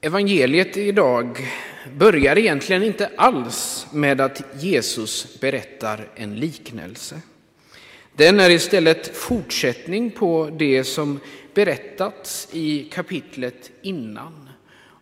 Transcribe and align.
Evangeliet 0.00 0.76
idag 0.76 1.38
börjar 1.96 2.38
egentligen 2.38 2.82
inte 2.82 3.10
alls 3.16 3.86
med 3.92 4.20
att 4.20 4.42
Jesus 4.54 5.40
berättar 5.40 6.08
en 6.14 6.36
liknelse. 6.36 7.20
Den 8.12 8.40
är 8.40 8.50
istället 8.50 9.16
fortsättning 9.16 10.10
på 10.10 10.50
det 10.58 10.84
som 10.84 11.20
berättats 11.54 12.48
i 12.52 12.84
kapitlet 12.84 13.70
innan 13.82 14.48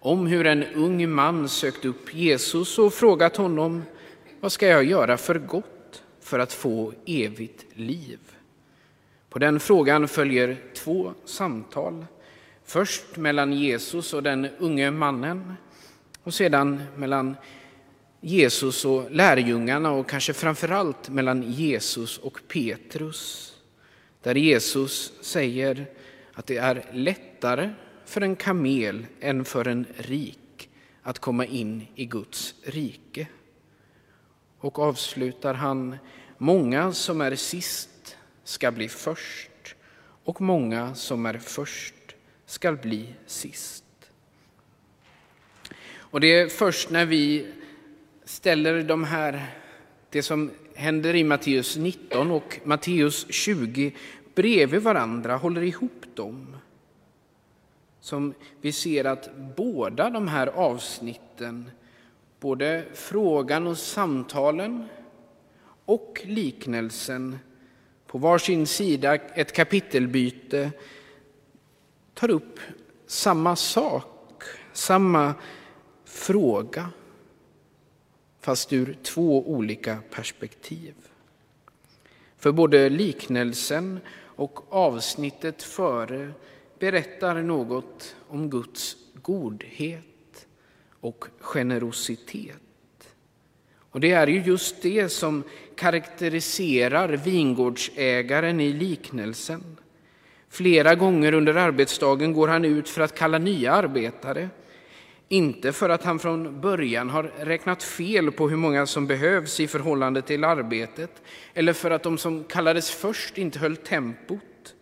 om 0.00 0.26
hur 0.26 0.46
en 0.46 0.64
ung 0.64 1.10
man 1.10 1.48
sökt 1.48 1.84
upp 1.84 2.14
Jesus 2.14 2.78
och 2.78 2.94
frågat 2.94 3.36
honom 3.36 3.82
vad 4.40 4.52
ska 4.52 4.66
jag 4.66 4.84
göra 4.84 5.16
för 5.16 5.38
gott 5.38 6.02
för 6.20 6.38
att 6.38 6.52
få 6.52 6.92
evigt 7.06 7.64
liv? 7.74 8.18
På 9.28 9.38
den 9.38 9.60
frågan 9.60 10.08
följer 10.08 10.56
två 10.74 11.12
samtal. 11.24 12.04
Först 12.66 13.16
mellan 13.16 13.52
Jesus 13.52 14.14
och 14.14 14.22
den 14.22 14.48
unge 14.58 14.90
mannen 14.90 15.54
och 16.22 16.34
sedan 16.34 16.82
mellan 16.96 17.36
Jesus 18.20 18.84
och 18.84 19.10
lärjungarna 19.10 19.90
och 19.90 20.08
kanske 20.08 20.32
framförallt 20.32 21.08
mellan 21.08 21.42
Jesus 21.42 22.18
och 22.18 22.40
Petrus. 22.48 23.52
Där 24.22 24.34
Jesus 24.34 25.12
säger 25.20 25.86
att 26.32 26.46
det 26.46 26.56
är 26.56 26.84
lättare 26.92 27.70
för 28.04 28.20
en 28.20 28.36
kamel 28.36 29.06
än 29.20 29.44
för 29.44 29.68
en 29.68 29.86
rik 29.96 30.68
att 31.02 31.18
komma 31.18 31.46
in 31.46 31.86
i 31.94 32.04
Guds 32.04 32.54
rike. 32.64 33.26
Och 34.58 34.78
avslutar 34.78 35.54
han, 35.54 35.96
många 36.38 36.92
som 36.92 37.20
är 37.20 37.36
sist 37.36 38.16
ska 38.44 38.72
bli 38.72 38.88
först 38.88 39.74
och 40.24 40.40
många 40.40 40.94
som 40.94 41.26
är 41.26 41.38
först 41.38 41.94
ska 42.46 42.72
bli 42.72 43.14
sist. 43.26 43.84
Och 45.96 46.20
det 46.20 46.34
är 46.34 46.48
först 46.48 46.90
när 46.90 47.06
vi 47.06 47.46
ställer 48.24 48.82
de 48.82 49.04
här, 49.04 49.46
det 50.10 50.22
som 50.22 50.50
händer 50.74 51.14
i 51.14 51.24
Matteus 51.24 51.76
19 51.76 52.30
och 52.30 52.60
Matteus 52.64 53.26
20 53.28 53.94
bredvid 54.34 54.82
varandra, 54.82 55.36
håller 55.36 55.62
ihop 55.62 56.04
dem, 56.14 56.56
som 58.00 58.34
vi 58.60 58.72
ser 58.72 59.04
att 59.04 59.30
båda 59.56 60.10
de 60.10 60.28
här 60.28 60.46
avsnitten, 60.46 61.70
både 62.40 62.84
frågan 62.94 63.66
och 63.66 63.78
samtalen 63.78 64.84
och 65.84 66.22
liknelsen, 66.24 67.38
på 68.06 68.18
varsin 68.18 68.66
sida 68.66 69.14
ett 69.14 69.52
kapitelbyte, 69.52 70.70
tar 72.16 72.30
upp 72.30 72.60
samma 73.06 73.56
sak, 73.56 74.42
samma 74.72 75.34
fråga, 76.04 76.90
fast 78.40 78.72
ur 78.72 78.98
två 79.02 79.50
olika 79.50 79.98
perspektiv. 80.10 80.94
För 82.36 82.52
både 82.52 82.88
liknelsen 82.88 84.00
och 84.18 84.72
avsnittet 84.74 85.62
före 85.62 86.32
berättar 86.78 87.42
något 87.42 88.16
om 88.28 88.50
Guds 88.50 88.96
godhet 89.22 90.46
och 91.00 91.24
generositet. 91.40 92.56
Och 93.90 94.00
det 94.00 94.12
är 94.12 94.26
ju 94.26 94.42
just 94.42 94.82
det 94.82 95.08
som 95.08 95.42
karaktäriserar 95.74 97.08
vingårdsägaren 97.08 98.60
i 98.60 98.72
liknelsen. 98.72 99.76
Flera 100.56 100.94
gånger 100.94 101.34
under 101.34 101.54
arbetsdagen 101.54 102.32
går 102.32 102.48
han 102.48 102.64
ut 102.64 102.88
för 102.88 103.00
att 103.00 103.14
kalla 103.14 103.38
nya 103.38 103.72
arbetare. 103.72 104.48
Inte 105.28 105.72
för 105.72 105.88
att 105.88 106.04
han 106.04 106.18
från 106.18 106.60
början 106.60 107.10
har 107.10 107.22
räknat 107.22 107.82
fel 107.82 108.32
på 108.32 108.48
hur 108.48 108.56
många 108.56 108.86
som 108.86 109.06
behövs 109.06 109.60
i 109.60 109.66
förhållande 109.66 110.22
till 110.22 110.44
arbetet 110.44 111.22
eller 111.54 111.72
för 111.72 111.90
att 111.90 112.02
de 112.02 112.18
som 112.18 112.44
kallades 112.44 112.90
först 112.90 113.38
inte 113.38 113.58
höll 113.58 113.76
tempot. 113.76 114.74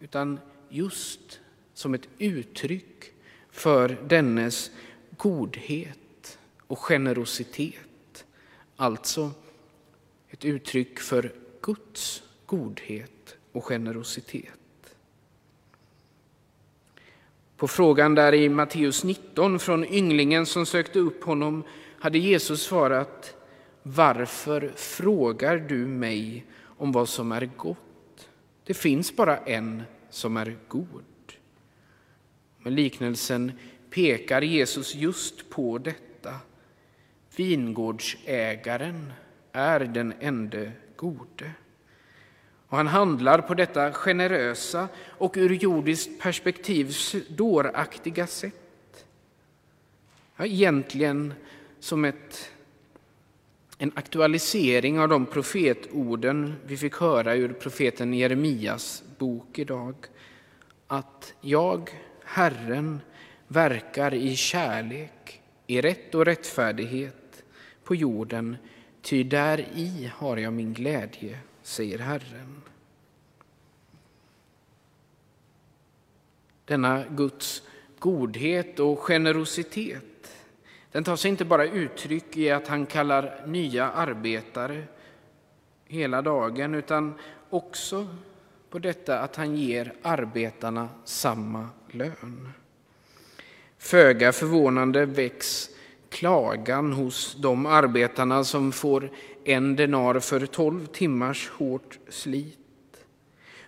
Utan 0.00 0.38
just 0.68 1.40
som 1.74 1.94
ett 1.94 2.08
uttryck 2.18 3.12
för 3.50 3.98
dennes 4.08 4.70
godhet 5.16 6.38
och 6.66 6.78
generositet. 6.78 8.24
Alltså 8.76 9.30
ett 10.30 10.44
uttryck 10.44 11.00
för 11.00 11.32
Guds 11.62 12.22
godhet 12.46 13.21
och 13.52 13.64
generositet. 13.64 14.52
På 17.56 17.68
frågan 17.68 18.14
där 18.14 18.34
i 18.34 18.48
Matteus 18.48 19.04
19 19.04 19.58
från 19.58 19.84
ynglingen 19.84 20.46
som 20.46 20.66
sökte 20.66 20.98
upp 20.98 21.24
honom 21.24 21.64
hade 21.98 22.18
Jesus 22.18 22.62
svarat 22.62 23.36
Varför 23.82 24.72
frågar 24.76 25.56
du 25.58 25.86
mig 25.86 26.46
om 26.64 26.92
vad 26.92 27.08
som 27.08 27.32
är 27.32 27.50
gott? 27.56 28.28
Det 28.64 28.74
finns 28.74 29.16
bara 29.16 29.36
en 29.38 29.82
som 30.10 30.36
är 30.36 30.56
god. 30.68 31.04
Med 32.58 32.72
liknelsen 32.72 33.52
pekar 33.90 34.42
Jesus 34.42 34.94
just 34.94 35.50
på 35.50 35.78
detta. 35.78 36.34
Vingårdsägaren 37.36 39.12
är 39.52 39.80
den 39.80 40.14
ende 40.20 40.72
gode. 40.96 41.50
Och 42.72 42.78
han 42.78 42.86
handlar 42.86 43.38
på 43.38 43.54
detta 43.54 43.92
generösa 43.92 44.88
och 45.08 45.34
ur 45.36 45.50
jordiskt 45.50 46.20
perspektiv 46.20 46.94
dåraktiga 47.28 48.26
sätt. 48.26 49.06
Ja, 50.36 50.46
egentligen 50.46 51.34
som 51.80 52.04
ett, 52.04 52.50
en 53.78 53.92
aktualisering 53.94 55.00
av 55.00 55.08
de 55.08 55.26
profetorden 55.26 56.54
vi 56.66 56.76
fick 56.76 56.96
höra 56.96 57.34
ur 57.34 57.52
profeten 57.52 58.14
Jeremias 58.14 59.02
bok 59.18 59.58
idag. 59.58 59.94
Att 60.86 61.34
jag, 61.40 61.90
Herren, 62.24 63.00
verkar 63.48 64.14
i 64.14 64.36
kärlek, 64.36 65.42
i 65.66 65.80
rätt 65.80 66.14
och 66.14 66.24
rättfärdighet 66.24 67.44
på 67.84 67.94
jorden, 67.94 68.56
ty 69.02 69.22
där 69.22 69.58
i 69.74 70.10
har 70.14 70.36
jag 70.36 70.52
min 70.52 70.74
glädje 70.74 71.38
säger 71.62 71.98
Herren. 71.98 72.62
Denna 76.64 77.04
Guds 77.10 77.62
godhet 77.98 78.80
och 78.80 78.98
generositet 78.98 80.04
den 80.92 81.04
tar 81.04 81.16
sig 81.16 81.28
inte 81.28 81.44
bara 81.44 81.64
uttryck 81.64 82.36
i 82.36 82.50
att 82.50 82.68
han 82.68 82.86
kallar 82.86 83.46
nya 83.46 83.90
arbetare 83.90 84.84
hela 85.86 86.22
dagen 86.22 86.74
utan 86.74 87.14
också 87.50 88.06
på 88.70 88.78
detta 88.78 89.18
att 89.18 89.36
han 89.36 89.56
ger 89.56 89.94
arbetarna 90.02 90.88
samma 91.04 91.68
lön. 91.90 92.52
Föga 93.78 94.32
förvånande 94.32 95.06
väcks 95.06 95.70
klagan 96.12 96.92
hos 96.92 97.34
de 97.34 97.66
arbetarna 97.66 98.44
som 98.44 98.72
får 98.72 99.10
en 99.44 99.76
denar 99.76 100.20
för 100.20 100.46
tolv 100.46 100.86
timmars 100.86 101.48
hårt 101.48 101.98
slit. 102.08 102.58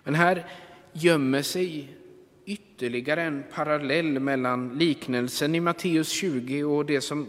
Men 0.04 0.14
här 0.14 0.46
gömmer 0.92 1.42
sig 1.42 1.96
ytterligare 2.44 3.22
en 3.22 3.44
parallell 3.54 4.20
mellan 4.20 4.78
liknelsen 4.78 5.54
i 5.54 5.60
Matteus 5.60 6.08
20 6.08 6.64
och 6.64 6.86
det 6.86 7.00
som 7.00 7.26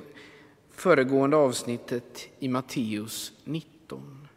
föregående 0.71 1.37
avsnittet 1.37 2.27
i 2.39 2.47
Matteus 2.47 3.33
19. 3.43 4.27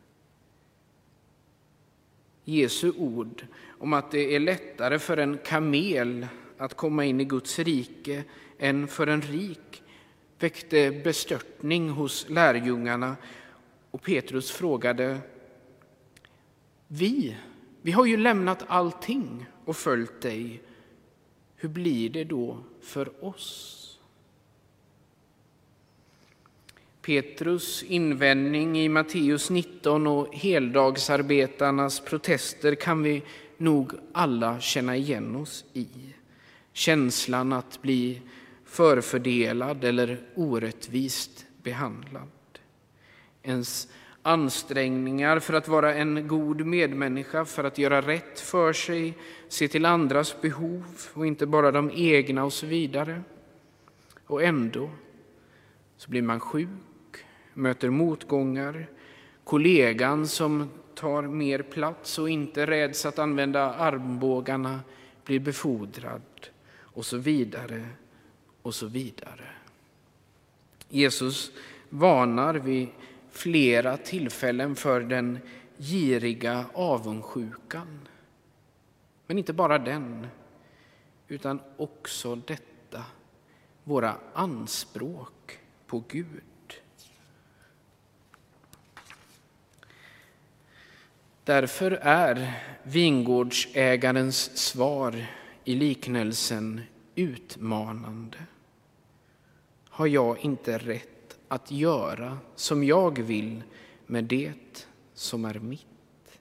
Jesu 2.44 2.92
ord 2.98 3.46
om 3.78 3.92
att 3.92 4.10
det 4.10 4.34
är 4.34 4.40
lättare 4.40 4.98
för 4.98 5.16
en 5.16 5.38
kamel 5.38 6.26
att 6.58 6.74
komma 6.74 7.04
in 7.04 7.20
i 7.20 7.24
Guds 7.24 7.58
rike 7.58 8.24
än 8.58 8.88
för 8.88 9.06
en 9.06 9.22
rik 9.22 9.82
väckte 10.38 10.90
bestörtning 11.04 11.90
hos 11.90 12.28
lärjungarna 12.28 13.16
och 13.90 14.02
Petrus 14.02 14.50
frågade 14.50 15.18
Vi, 16.86 17.36
vi 17.82 17.92
har 17.92 18.06
ju 18.06 18.16
lämnat 18.16 18.64
allting 18.66 19.46
och 19.64 19.76
följt 19.76 20.20
dig. 20.20 20.62
Hur 21.56 21.68
blir 21.68 22.10
det 22.10 22.24
då 22.24 22.58
för 22.80 23.24
oss? 23.24 23.74
Petrus 27.02 27.82
invändning 27.82 28.78
i 28.78 28.88
Matteus 28.88 29.50
19 29.50 30.06
och 30.06 30.34
heldagsarbetarnas 30.34 32.00
protester 32.00 32.74
kan 32.74 33.02
vi 33.02 33.22
nog 33.56 33.92
alla 34.12 34.60
känna 34.60 34.96
igen 34.96 35.36
oss 35.36 35.64
i. 35.72 35.86
Känslan 36.72 37.52
att 37.52 37.82
bli 37.82 38.20
förfördelad 38.68 39.84
eller 39.84 40.18
orättvist 40.34 41.46
behandlad. 41.62 42.28
Ens 43.42 43.88
ansträngningar 44.22 45.38
för 45.38 45.54
att 45.54 45.68
vara 45.68 45.94
en 45.94 46.28
god 46.28 46.66
medmänniska, 46.66 47.44
för 47.44 47.64
att 47.64 47.78
göra 47.78 48.00
rätt 48.00 48.40
för 48.40 48.72
sig, 48.72 49.18
se 49.48 49.68
till 49.68 49.84
andras 49.84 50.40
behov 50.40 50.84
och 51.14 51.26
inte 51.26 51.46
bara 51.46 51.70
de 51.70 51.90
egna 51.94 52.44
och 52.44 52.52
så 52.52 52.66
vidare. 52.66 53.22
Och 54.26 54.42
ändå 54.42 54.90
så 55.96 56.10
blir 56.10 56.22
man 56.22 56.40
sjuk, 56.40 56.68
möter 57.54 57.90
motgångar, 57.90 58.86
kollegan 59.44 60.26
som 60.26 60.70
tar 60.94 61.22
mer 61.22 61.62
plats 61.62 62.18
och 62.18 62.30
inte 62.30 62.66
räds 62.66 63.06
att 63.06 63.18
använda 63.18 63.74
armbågarna 63.74 64.80
blir 65.24 65.40
befordrad 65.40 66.22
och 66.76 67.06
så 67.06 67.16
vidare 67.16 67.86
och 68.68 68.74
så 68.74 68.86
vidare. 68.86 69.50
Jesus 70.88 71.50
varnar 71.88 72.54
vid 72.54 72.88
flera 73.30 73.96
tillfällen 73.96 74.76
för 74.76 75.00
den 75.00 75.38
giriga 75.78 76.66
avundsjukan. 76.74 78.08
Men 79.26 79.38
inte 79.38 79.52
bara 79.52 79.78
den, 79.78 80.26
utan 81.28 81.60
också 81.76 82.34
detta, 82.34 83.04
våra 83.84 84.16
anspråk 84.34 85.58
på 85.86 86.04
Gud. 86.08 86.80
Därför 91.44 91.90
är 91.90 92.62
vingårdsägarens 92.82 94.56
svar 94.56 95.26
i 95.64 95.74
liknelsen 95.74 96.80
utmanande. 97.14 98.38
Har 99.98 100.06
jag 100.06 100.38
inte 100.38 100.78
rätt 100.78 101.38
att 101.48 101.70
göra 101.70 102.38
som 102.54 102.84
jag 102.84 103.18
vill 103.18 103.62
med 104.06 104.24
det 104.24 104.86
som 105.14 105.44
är 105.44 105.54
mitt? 105.54 106.40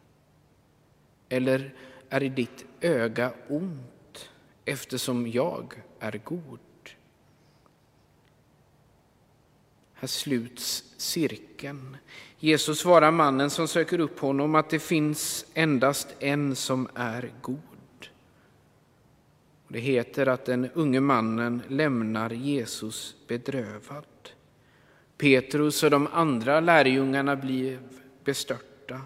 Eller 1.29 1.73
är 2.09 2.23
i 2.23 2.29
ditt 2.29 2.65
öga 2.81 3.33
ont 3.47 4.29
eftersom 4.65 5.27
jag 5.27 5.81
är 5.99 6.21
god? 6.23 6.59
Här 9.93 10.07
sluts 10.07 10.83
cirkeln. 10.97 11.97
Jesus 12.39 12.79
svarar 12.79 13.11
mannen 13.11 13.49
som 13.49 13.67
söker 13.67 13.99
upp 13.99 14.19
honom 14.19 14.55
att 14.55 14.69
det 14.69 14.79
finns 14.79 15.45
endast 15.53 16.15
en 16.19 16.55
som 16.55 16.87
är 16.95 17.31
god. 17.41 17.76
Det 19.67 19.79
heter 19.79 20.25
att 20.27 20.45
den 20.45 20.69
unge 20.73 20.99
mannen 20.99 21.61
lämnar 21.67 22.29
Jesus 22.29 23.15
bedrövad. 23.27 24.05
Petrus 25.17 25.83
och 25.83 25.91
de 25.91 26.07
andra 26.07 26.59
lärjungarna 26.59 27.35
blev 27.35 27.79
bestörta. 28.23 29.01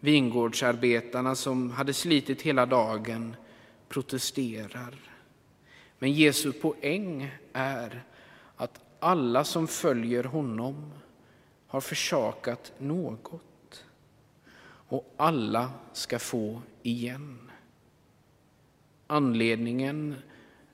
Vingårdsarbetarna 0.00 1.34
som 1.34 1.70
hade 1.70 1.92
slitit 1.92 2.42
hela 2.42 2.66
dagen 2.66 3.36
protesterar. 3.88 4.94
Men 5.98 6.12
Jesu 6.12 6.52
poäng 6.52 7.30
är 7.52 8.02
att 8.56 8.80
alla 8.98 9.44
som 9.44 9.68
följer 9.68 10.24
honom 10.24 10.92
har 11.66 11.80
försakat 11.80 12.72
något 12.78 13.84
och 14.88 15.14
alla 15.16 15.72
ska 15.92 16.18
få 16.18 16.62
igen. 16.82 17.49
Anledningen 19.12 20.14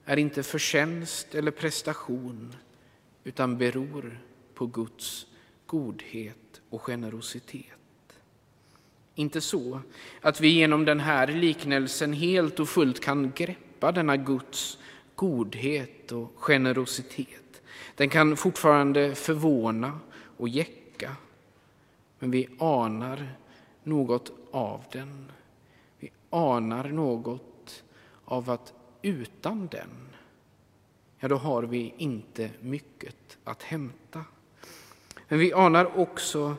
är 0.04 0.16
inte 0.16 0.42
förtjänst 0.42 1.34
eller 1.34 1.50
prestation 1.50 2.54
utan 3.24 3.58
beror 3.58 4.20
på 4.54 4.66
Guds 4.66 5.26
godhet 5.66 6.60
och 6.70 6.82
generositet. 6.82 8.18
Inte 9.14 9.40
så 9.40 9.80
att 10.20 10.40
vi 10.40 10.48
genom 10.48 10.84
den 10.84 11.00
här 11.00 11.26
liknelsen 11.26 12.12
helt 12.12 12.60
och 12.60 12.68
fullt 12.68 13.00
kan 13.00 13.32
greppa 13.36 13.92
denna 13.92 14.16
Guds 14.16 14.78
godhet 15.14 16.12
och 16.12 16.32
generositet. 16.36 17.62
Den 17.94 18.08
kan 18.08 18.36
fortfarande 18.36 19.14
förvåna 19.14 20.00
och 20.36 20.48
jäcka, 20.48 21.16
men 22.18 22.30
vi 22.30 22.48
anar 22.58 23.28
något 23.82 24.32
av 24.50 24.84
den. 24.92 25.32
Vi 25.98 26.10
anar 26.30 26.88
något 26.88 27.55
av 28.26 28.50
att 28.50 28.74
utan 29.02 29.66
den, 29.66 30.08
ja 31.18 31.28
då 31.28 31.36
har 31.36 31.62
vi 31.62 31.94
inte 31.96 32.50
mycket 32.60 33.38
att 33.44 33.62
hämta. 33.62 34.24
Men 35.28 35.38
vi 35.38 35.52
anar 35.52 35.98
också 35.98 36.56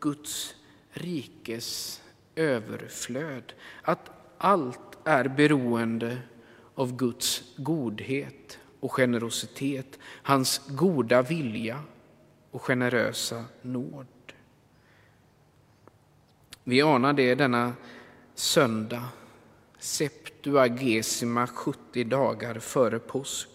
Guds 0.00 0.54
rikes 0.90 2.00
överflöd, 2.34 3.52
att 3.82 4.10
allt 4.38 4.98
är 5.04 5.28
beroende 5.28 6.18
av 6.74 6.96
Guds 6.96 7.42
godhet 7.56 8.58
och 8.80 8.92
generositet, 8.92 9.98
hans 10.22 10.60
goda 10.68 11.22
vilja 11.22 11.80
och 12.50 12.62
generösa 12.62 13.44
nåd. 13.62 14.06
Vi 16.64 16.82
anar 16.82 17.12
det 17.12 17.34
denna 17.34 17.72
söndag, 18.34 19.08
Duagesima, 20.44 21.46
70 21.46 22.04
dagar 22.04 22.58
före 22.58 22.98
påsk, 22.98 23.48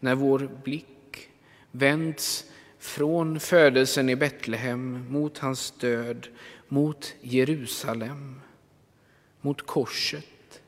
när 0.00 0.14
vår 0.14 0.50
blick 0.64 1.28
vänds 1.70 2.44
från 2.78 3.40
födelsen 3.40 4.08
i 4.08 4.16
Betlehem 4.16 5.06
mot 5.12 5.38
hans 5.38 5.70
död, 5.70 6.28
mot 6.68 7.14
Jerusalem, 7.20 8.40
mot 9.40 9.66
korset, 9.66 10.62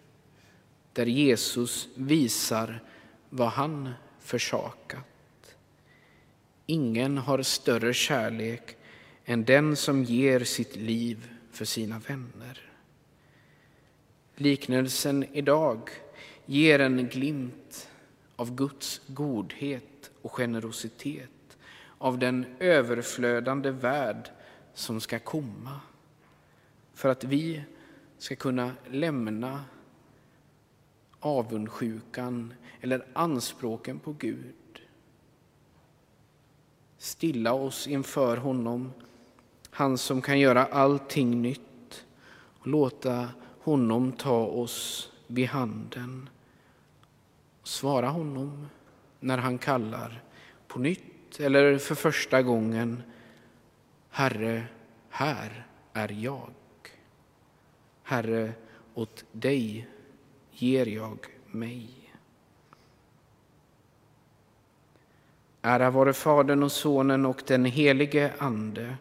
där 0.92 1.06
Jesus 1.06 1.88
visar 1.94 2.82
vad 3.28 3.48
han 3.48 3.92
försakat. 4.20 5.56
Ingen 6.66 7.18
har 7.18 7.42
större 7.42 7.94
kärlek 7.94 8.76
än 9.24 9.44
den 9.44 9.76
som 9.76 10.04
ger 10.04 10.40
sitt 10.40 10.76
liv 10.76 11.30
för 11.52 11.64
sina 11.64 11.98
vänner. 11.98 12.70
Liknelsen 14.40 15.24
idag 15.32 15.90
ger 16.46 16.78
en 16.78 17.08
glimt 17.08 17.88
av 18.36 18.54
Guds 18.54 19.00
godhet 19.06 20.10
och 20.22 20.32
generositet, 20.32 21.58
av 21.98 22.18
den 22.18 22.46
överflödande 22.58 23.70
värld 23.70 24.30
som 24.74 25.00
ska 25.00 25.18
komma, 25.18 25.80
för 26.94 27.08
att 27.08 27.24
vi 27.24 27.64
ska 28.18 28.36
kunna 28.36 28.72
lämna 28.90 29.64
avundsjukan 31.20 32.54
eller 32.80 33.06
anspråken 33.12 33.98
på 33.98 34.12
Gud. 34.12 34.82
Stilla 36.98 37.52
oss 37.52 37.86
inför 37.86 38.36
honom, 38.36 38.92
han 39.70 39.98
som 39.98 40.22
kan 40.22 40.40
göra 40.40 40.66
allting 40.66 41.42
nytt 41.42 42.04
och 42.58 42.66
låta 42.66 43.28
honom 43.60 44.12
ta 44.12 44.46
oss 44.46 45.12
vid 45.26 45.48
handen. 45.48 46.28
Svara 47.62 48.08
honom 48.08 48.68
när 49.20 49.38
han 49.38 49.58
kallar 49.58 50.22
på 50.68 50.78
nytt 50.78 51.40
eller 51.40 51.78
för 51.78 51.94
första 51.94 52.42
gången. 52.42 53.02
Herre, 54.10 54.64
här 55.10 55.66
är 55.92 56.08
jag. 56.08 56.50
Herre, 58.02 58.52
åt 58.94 59.24
dig 59.32 59.88
ger 60.50 60.86
jag 60.86 61.18
mig. 61.46 61.88
Ära 65.62 65.90
vare 65.90 66.12
Fadern 66.12 66.62
och 66.62 66.72
Sonen 66.72 67.26
och 67.26 67.42
den 67.46 67.64
helige 67.64 68.32
Ande, 68.38 68.96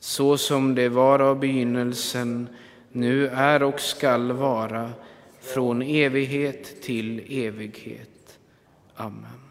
så 0.00 0.38
som 0.38 0.74
det 0.74 0.88
var 0.88 1.18
av 1.18 1.38
begynnelsen, 1.38 2.48
nu 2.92 3.28
är 3.28 3.62
och 3.62 3.80
skall 3.80 4.32
vara, 4.32 4.90
från 5.40 5.82
evighet 5.82 6.82
till 6.82 7.44
evighet. 7.46 8.38
Amen. 8.94 9.47